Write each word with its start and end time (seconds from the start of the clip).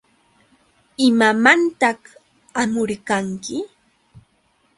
¿Imamantaq 1.09 1.99
hamurqanki? 2.57 3.55